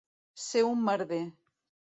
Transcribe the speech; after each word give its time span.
Ser 0.43 0.63
un 0.69 0.81
merder. 0.87 1.23